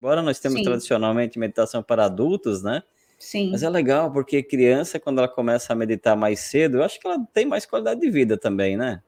Embora 0.00 0.22
nós 0.22 0.38
temos 0.40 0.58
Sim. 0.58 0.64
tradicionalmente 0.64 1.38
meditação 1.38 1.82
para 1.82 2.06
adultos, 2.06 2.62
né? 2.62 2.82
Mas 3.50 3.60
Sim. 3.60 3.66
é 3.66 3.70
legal, 3.70 4.12
porque 4.12 4.42
criança, 4.42 4.98
quando 5.00 5.18
ela 5.18 5.28
começa 5.28 5.72
a 5.72 5.76
meditar 5.76 6.16
mais 6.16 6.40
cedo, 6.40 6.78
eu 6.78 6.84
acho 6.84 6.98
que 6.98 7.06
ela 7.06 7.18
tem 7.34 7.46
mais 7.46 7.66
qualidade 7.66 8.00
de 8.00 8.10
vida 8.10 8.38
também, 8.38 8.76
né? 8.76 9.02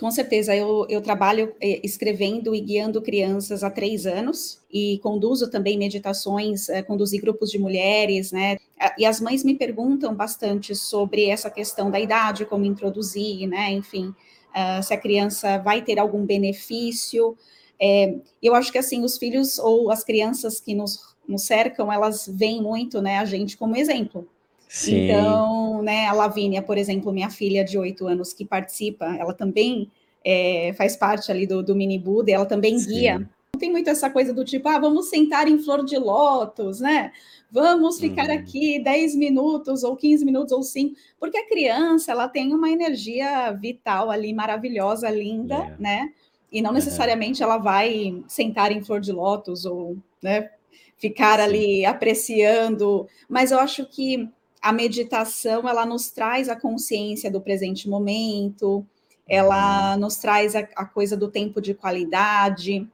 Com 0.00 0.10
certeza, 0.10 0.54
eu, 0.54 0.86
eu 0.90 1.00
trabalho 1.00 1.54
eh, 1.58 1.80
escrevendo 1.82 2.54
e 2.54 2.60
guiando 2.60 3.00
crianças 3.00 3.64
há 3.64 3.70
três 3.70 4.04
anos 4.04 4.60
e 4.70 4.98
conduzo 5.02 5.50
também 5.50 5.78
meditações, 5.78 6.68
eh, 6.68 6.82
conduzi 6.82 7.18
grupos 7.18 7.50
de 7.50 7.58
mulheres, 7.58 8.30
né? 8.30 8.58
Ah, 8.78 8.94
E 8.98 9.06
as 9.06 9.20
mães 9.22 9.42
me 9.42 9.54
perguntam 9.54 10.14
bastante 10.14 10.74
sobre 10.74 11.26
essa 11.26 11.50
questão 11.50 11.90
da 11.90 11.98
idade, 11.98 12.44
como 12.44 12.64
introduzir, 12.66 13.46
né? 13.46 13.72
Enfim, 13.72 14.14
ah, 14.52 14.82
se 14.82 14.92
a 14.92 14.98
criança 14.98 15.58
vai 15.58 15.80
ter 15.82 15.98
algum 15.98 16.26
benefício. 16.26 17.36
Eh, 17.80 18.16
eu 18.42 18.54
acho 18.54 18.72
que 18.72 18.78
assim, 18.78 19.04
os 19.04 19.18
filhos 19.18 19.58
ou 19.58 19.90
as 19.90 20.02
crianças 20.04 20.60
que 20.60 20.74
nos, 20.74 21.14
nos 21.28 21.42
cercam, 21.42 21.92
elas 21.92 22.26
veem 22.32 22.62
muito, 22.62 23.02
né, 23.02 23.18
a 23.18 23.24
gente 23.24 23.56
como 23.56 23.76
exemplo. 23.76 24.26
Sim, 24.68 25.04
Então, 25.04 25.82
né, 25.82 26.06
a 26.06 26.12
Lavínia, 26.12 26.62
por 26.62 26.76
exemplo, 26.78 27.12
minha 27.12 27.30
filha 27.30 27.64
de 27.64 27.78
oito 27.78 28.06
anos 28.06 28.32
que 28.32 28.44
participa, 28.44 29.06
ela 29.16 29.32
também 29.32 29.90
é, 30.24 30.72
faz 30.76 30.96
parte 30.96 31.30
ali 31.30 31.46
do, 31.46 31.62
do 31.62 31.74
mini 31.76 31.98
Buda, 31.98 32.32
ela 32.32 32.46
também 32.46 32.76
guia. 32.84 33.18
sim. 33.18 33.26
Não 33.54 33.60
tem 33.60 33.70
muito 33.72 33.88
essa 33.88 34.10
coisa 34.10 34.34
do 34.34 34.44
tipo, 34.44 34.68
ah, 34.68 34.78
vamos 34.78 35.08
sentar 35.08 35.48
em 35.48 35.58
flor 35.58 35.82
de 35.82 35.96
lótus, 35.96 36.78
né? 36.80 37.10
Vamos 37.50 37.98
ficar 37.98 38.26
Uhum. 38.28 38.34
aqui 38.34 38.78
10 38.80 39.14
minutos, 39.14 39.82
ou 39.82 39.96
15 39.96 40.24
minutos, 40.26 40.52
ou 40.52 40.62
5, 40.62 40.94
porque 41.18 41.38
a 41.38 41.48
criança, 41.48 42.12
ela 42.12 42.28
tem 42.28 42.52
uma 42.52 42.68
energia 42.70 43.50
vital 43.52 44.10
ali, 44.10 44.34
maravilhosa, 44.34 45.08
linda, 45.08 45.54
É. 45.54 45.74
né? 45.78 46.12
E 46.56 46.62
não 46.62 46.70
Aham. 46.70 46.78
necessariamente 46.78 47.42
ela 47.42 47.58
vai 47.58 48.24
sentar 48.26 48.72
em 48.72 48.82
flor 48.82 48.98
de 48.98 49.12
lótus, 49.12 49.66
ou, 49.66 49.98
né, 50.22 50.48
ficar 50.96 51.38
ali 51.38 51.84
apreciando, 51.84 53.06
mas 53.28 53.50
eu 53.50 53.58
acho 53.58 53.84
que 53.84 54.26
a 54.62 54.72
meditação 54.72 55.68
ela 55.68 55.84
nos 55.84 56.10
traz 56.10 56.48
a 56.48 56.56
consciência 56.58 57.30
do 57.30 57.42
presente 57.42 57.86
momento, 57.90 58.76
Uhum. 58.76 58.86
ela 59.28 59.98
nos 59.98 60.16
traz 60.16 60.56
a, 60.56 60.60
a 60.76 60.86
coisa 60.86 61.14
do 61.14 61.28
tempo 61.28 61.60
de 61.60 61.74
qualidade, 61.74 62.88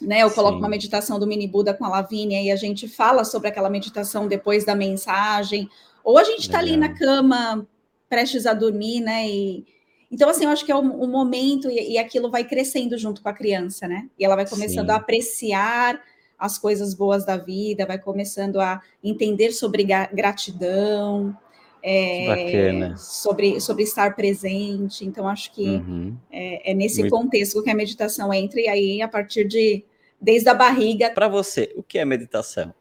né? 0.00 0.22
Eu 0.22 0.30
coloco 0.30 0.58
uma 0.58 0.66
Sim. 0.68 0.70
meditação 0.70 1.18
do 1.18 1.26
mini 1.26 1.48
Buda 1.48 1.74
com 1.74 1.84
a 1.84 1.88
Lavínia 1.88 2.40
e 2.40 2.52
a 2.52 2.56
gente 2.56 2.86
fala 2.86 3.24
sobre 3.24 3.48
aquela 3.48 3.68
meditação 3.68 4.28
depois 4.28 4.64
da 4.64 4.76
mensagem, 4.76 5.68
ou 6.04 6.18
a 6.18 6.24
gente 6.24 6.42
está 6.42 6.58
ali 6.60 6.76
na 6.76 6.90
cama 6.90 7.66
prestes 8.08 8.46
a 8.46 8.54
dormir, 8.54 9.00
né? 9.00 9.28
E 9.28 9.64
então 10.12 10.28
assim, 10.28 10.44
eu 10.44 10.50
acho 10.50 10.64
que 10.64 10.70
é 10.70 10.76
o, 10.76 10.80
o 10.80 11.08
momento 11.08 11.70
e, 11.70 11.92
e 11.94 11.98
aquilo 11.98 12.30
vai 12.30 12.44
crescendo 12.44 12.96
junto 12.98 13.22
com 13.22 13.28
a 13.28 13.32
criança, 13.32 13.88
né? 13.88 14.08
E 14.18 14.24
ela 14.24 14.36
vai 14.36 14.46
começando 14.46 14.90
a 14.90 14.94
Sim. 14.94 15.00
apreciar 15.00 16.00
as 16.38 16.58
coisas 16.58 16.92
boas 16.92 17.24
da 17.24 17.36
vida, 17.36 17.86
vai 17.86 17.98
começando 17.98 18.60
a 18.60 18.82
entender 19.02 19.52
sobre 19.52 19.84
gratidão, 20.12 21.36
é, 21.82 22.94
sobre, 22.96 23.60
sobre 23.60 23.84
estar 23.84 24.14
presente. 24.14 25.04
Então, 25.04 25.28
acho 25.28 25.52
que 25.52 25.64
Uhum. 25.64 26.16
é, 26.30 26.72
é 26.72 26.74
nesse 26.74 27.00
Muito 27.00 27.12
contexto 27.12 27.62
que 27.62 27.70
a 27.70 27.74
meditação 27.74 28.32
entra, 28.34 28.60
e 28.60 28.68
aí, 28.68 29.02
a 29.02 29.08
partir 29.08 29.46
de 29.46 29.84
desde 30.20 30.48
a 30.48 30.54
barriga. 30.54 31.10
Para 31.10 31.28
você, 31.28 31.72
o 31.76 31.82
que 31.82 31.98
é 31.98 32.04
meditação? 32.04 32.72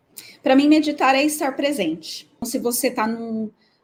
Para 0.43 0.55
mim, 0.55 0.67
meditar 0.67 1.15
é 1.15 1.23
estar 1.23 1.55
presente. 1.55 2.29
Se 2.43 2.59
você 2.59 2.87
está 2.87 3.07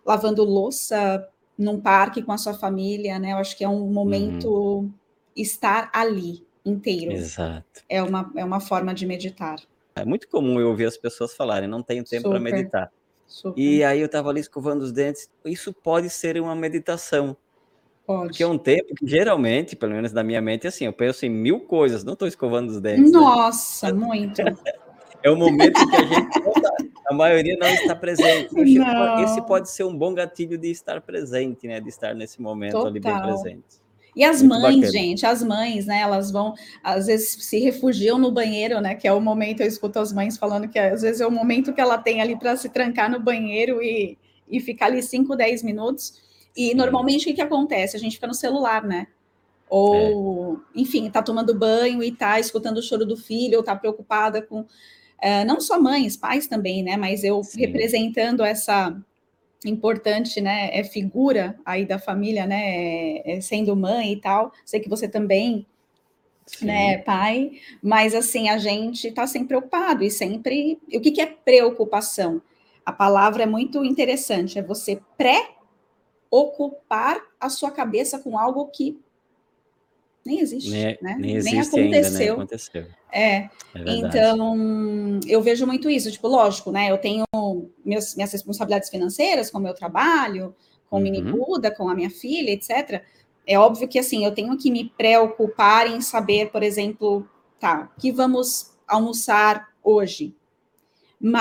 lavando 0.05 0.43
louça 0.43 1.27
num 1.57 1.81
parque 1.81 2.21
com 2.23 2.31
a 2.31 2.37
sua 2.37 2.53
família, 2.53 3.19
né? 3.19 3.33
Eu 3.33 3.37
acho 3.37 3.57
que 3.57 3.63
é 3.63 3.69
um 3.69 3.81
Uhum. 3.81 3.93
momento 3.93 4.89
estar 5.35 5.89
ali 5.93 6.47
inteiro. 6.65 7.13
Exato. 7.13 7.81
É 7.89 8.03
uma, 8.03 8.31
é 8.37 8.45
uma 8.45 8.59
forma 8.61 8.93
de 8.93 9.05
meditar. 9.05 9.59
É 9.95 10.05
muito 10.05 10.27
comum 10.29 10.59
eu 10.59 10.69
ouvir 10.69 10.85
as 10.85 10.97
pessoas 10.97 11.35
falarem: 11.35 11.67
"Não 11.69 11.83
tenho 11.83 12.05
tempo 12.05 12.29
para 12.29 12.39
meditar". 12.39 12.89
super. 13.27 13.57
E 13.57 13.83
aí 13.83 13.99
eu 14.01 14.07
estava 14.07 14.29
ali 14.29 14.41
escovando 14.41 14.83
os 14.83 14.91
dentes, 14.93 15.29
isso 15.45 15.73
pode 15.83 16.09
ser 16.11 16.39
uma 16.41 16.55
meditação, 16.55 17.37
porque 18.25 18.43
é 18.43 18.47
Pode. 18.47 18.47
um 18.47 18.57
tempo 18.59 18.95
que 18.95 19.07
geralmente, 19.07 19.75
pelo 19.75 19.93
menos 19.93 20.13
na 20.13 20.23
minha 20.23 20.41
mente, 20.41 20.67
assim, 20.67 20.85
eu 20.85 20.93
penso 20.93 21.25
em 21.25 21.29
1000 21.31 21.61
coisas, 21.67 22.03
não 22.05 22.13
estou 22.13 22.27
escovando 22.27 22.69
os 22.71 22.81
dentes, 22.81 23.13
né. 23.13 23.13
Nossa, 23.13 23.93
muito. 23.93 24.41
É 25.23 25.29
o 25.31 25.35
momento 25.37 25.85
que 25.89 25.97
a 25.97 26.05
gente 26.05 26.27
maioria 27.17 27.57
não 27.59 27.67
está 27.67 27.95
presente. 27.95 28.53
Po 28.53 28.61
esse 28.61 28.77
Não. 29.37 29.45
pode 29.45 29.69
ser 29.69 29.83
um 29.83 29.97
bom 29.97 30.13
gatilho 30.13 30.57
de 30.57 30.69
estar 30.69 31.01
presente, 31.01 31.67
né, 31.67 31.81
de 31.81 31.89
estar 31.89 32.13
nesse 32.15 32.41
momento 32.41 32.85
ali 32.85 32.99
bem 32.99 33.13
Total. 33.13 33.27
presente. 33.41 33.87
E 34.15 34.23
as 34.23 34.41
Muito 34.41 34.61
mães, 34.61 34.75
bacana. 34.77 34.91
gente, 34.91 35.25
as 35.27 35.43
mães, 35.43 35.85
né, 35.85 35.99
elas 35.99 36.31
vão, 36.31 36.55
às 36.83 37.05
vezes, 37.05 37.45
se 37.45 37.59
refugiam 37.59 38.17
no 38.17 38.31
banheiro, 38.31 38.81
né, 38.81 38.95
que 38.95 39.07
é 39.07 39.13
o 39.13 39.21
momento, 39.21 39.61
eu 39.61 39.67
escuto 39.67 39.99
as 39.99 40.11
mães 40.11 40.37
falando 40.37 40.67
que 40.67 40.79
às 40.79 41.03
vezes 41.03 41.21
é 41.21 41.27
o 41.27 41.31
momento 41.31 41.71
que 41.71 41.79
ela 41.79 41.99
tem 41.99 42.19
ali 42.19 42.35
para 42.35 42.55
se 42.55 42.67
trancar 42.69 43.11
no 43.11 43.19
banheiro 43.19 43.81
e, 43.83 44.17
e 44.49 44.59
ficar 44.59 44.87
ali 44.87 45.03
5, 45.03 45.35
10 45.35 45.61
minutos. 45.61 46.19
E 46.55 46.69
Sim, 46.69 46.73
normalmente 46.73 47.29
o 47.29 47.35
que, 47.35 47.41
acontece? 47.41 47.95
A 47.95 47.99
gente 47.99 48.15
fica 48.15 48.25
no 48.25 48.33
celular, 48.33 48.83
né? 48.83 49.05
é, 49.05 49.09
Ou, 49.69 50.59
enfim, 50.73 51.09
tá 51.11 51.21
tomando 51.21 51.53
banho 51.53 52.01
e 52.01 52.11
tá 52.11 52.39
escutando 52.39 52.77
o 52.77 52.81
choro 52.81 53.05
do 53.05 53.15
filho, 53.15 53.57
ou 53.57 53.63
tá 53.63 53.75
preocupada 53.75 54.41
com. 54.41 54.65
Eh, 55.21 55.45
não 55.45 55.59
só 55.59 55.79
mães, 55.79 56.17
pais 56.17 56.47
também, 56.47 56.83
né? 56.83 56.97
Mas 56.97 57.23
eu 57.23 57.43
sim, 57.43 57.59
representando 57.59 58.43
essa 58.43 58.95
importante, 59.65 60.39
né, 60.39 60.69
é 60.77 60.83
figura 60.83 61.57
aí 61.65 61.85
da 61.85 61.97
família, 61.97 62.45
né, 62.45 63.17
é, 63.25 63.41
sendo 63.41 63.75
mãe 63.75 64.13
e 64.13 64.21
tal. 64.21 64.51
Sei 64.65 64.79
que 64.79 64.89
você 64.89 65.07
também, 65.07 65.65
né, 66.61 66.97
sim. 66.97 67.03
pai, 67.03 67.51
mas 67.81 68.13
assim 68.13 68.49
a 68.49 68.57
gente 68.57 69.07
está 69.07 69.25
sempre 69.27 69.49
preocupado 69.49 70.03
e 70.03 70.11
sempre. 70.11 70.79
O 70.93 71.01
que, 71.01 71.11
que 71.11 71.21
é 71.21 71.25
preocupação? 71.25 72.41
A 72.85 72.91
palavra 72.91 73.43
é 73.43 73.47
muito 73.47 73.83
interessante. 73.83 74.59
É 74.59 74.61
você 74.61 75.01
pré-ocupar 75.17 77.21
a 77.39 77.49
sua 77.49 77.71
cabeça 77.71 78.19
com 78.19 78.37
algo 78.37 78.67
que 78.67 78.99
nem 80.27 80.39
existe, 80.41 80.69
Nem 80.69 80.97
né? 81.01 81.15
nem 81.17 81.35
Nem 81.37 81.37
existe 81.37 81.79
ainda, 81.79 82.09
né, 82.09 82.25
aconteceu. 82.25 82.33
aconteceu. 82.33 82.87
É, 83.11 83.49
É 83.73 83.81
então 83.85 85.19
eu 85.27 85.41
vejo 85.41 85.65
muito 85.65 85.89
isso, 85.89 86.11
tipo, 86.11 86.27
lógico, 86.27 86.71
né? 86.71 86.91
Eu 86.91 86.97
tenho 86.97 87.25
meus, 87.85 88.15
minhas 88.15 88.31
responsabilidades 88.31 88.89
financeiras 88.89 89.49
com 89.51 89.59
o 89.59 89.61
meu 89.61 89.73
trabalho, 89.73 90.55
com 90.89 90.97
o 90.97 91.01
Mini 91.01 91.21
Uhum, 91.21 91.31
Buda, 91.31 91.71
com 91.71 91.89
a 91.89 91.95
minha 91.95 92.09
filha, 92.09 92.51
etc. 92.51 93.03
É 93.45 93.57
óbvio 93.57 93.87
que 93.87 93.99
assim, 93.99 94.25
eu 94.25 94.33
tenho 94.33 94.57
que 94.57 94.71
me 94.71 94.89
preocupar 94.97 95.87
em 95.87 96.01
saber, 96.01 96.51
por 96.51 96.63
exemplo, 96.63 97.27
tá, 97.59 97.89
o 97.97 98.01
que 98.01 98.11
vamos 98.11 98.71
almoçar 98.87 99.69
hoje? 99.83 100.35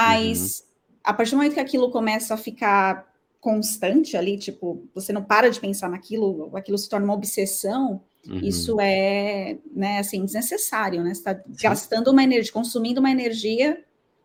uhum, 0.06 0.50
Mas 0.50 0.66
a 1.04 1.12
partir 1.12 1.32
do 1.32 1.38
momento 1.38 1.54
que 1.54 1.60
aquilo 1.60 1.90
começa 1.90 2.34
a 2.34 2.38
ficar 2.38 3.06
constante 3.46 4.16
ali, 4.16 4.36
tipo, 4.36 4.88
você 4.92 5.12
não 5.12 5.22
para 5.22 5.48
de 5.48 5.60
pensar 5.60 5.88
naquilo, 5.88 6.50
aquilo 6.56 6.76
se 6.76 6.88
torna 6.88 7.06
uma 7.06 7.14
obsessão, 7.14 8.02
uhum. 8.26 8.40
isso 8.40 8.80
é, 8.80 9.56
né, 9.72 10.00
assim, 10.00 10.24
desnecessário, 10.24 11.00
né? 11.04 11.14
Você 11.14 11.20
está 11.20 11.40
gastando 11.62 12.10
uma 12.10 12.24
energia, 12.24 12.52
consumindo 12.52 12.98
uma 12.98 13.08
energia 13.08 13.84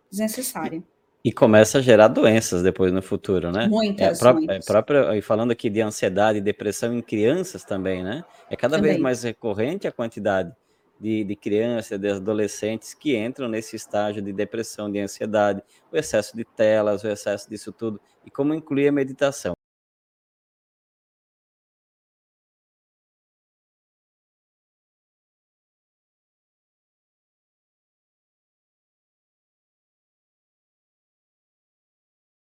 desnecessária. 0.10 0.82
e 1.24 1.32
começa 1.32 1.78
a 1.78 1.82
gerar 1.82 2.08
doenças 2.08 2.64
depois 2.64 2.92
no 2.92 3.00
futuro, 3.04 3.52
né. 3.52 3.66
É 3.66 3.68
Muitas, 3.68 4.20
é 4.24 4.34
muitas. 4.34 4.66
própria 4.66 5.16
e 5.16 5.22
falando 5.22 5.52
aqui 5.52 5.70
de 5.70 5.82
ansiedade 5.82 6.40
e 6.40 6.42
depressão 6.42 6.92
em 6.92 7.00
crianças 7.00 7.64
também, 7.64 8.04
né, 8.04 8.24
é 8.50 8.56
cada 8.56 8.78
vez 8.80 8.94
Também. 8.94 9.04
mais 9.04 9.22
recorrente 9.22 9.88
a 9.88 9.92
quantidade 9.92 10.52
de 11.02 11.24
de 11.24 11.36
crianças, 11.36 12.00
de 12.00 12.10
adolescentes 12.10 12.94
que 12.94 13.18
entram 13.18 13.50
nesse 13.50 13.76
estágio 13.76 14.22
de 14.22 14.32
depressão, 14.32 14.92
de 14.92 15.00
ansiedade, 15.00 15.64
o 15.92 15.98
excesso 15.98 16.36
de 16.38 16.46
telas, 16.46 17.04
o 17.04 17.08
excesso 17.08 17.50
disso 17.50 17.72
tudo, 17.74 18.00
e 18.26 18.32
como 18.32 18.54
incluir 18.54 18.88
a 18.90 18.92
meditação. 18.92 19.61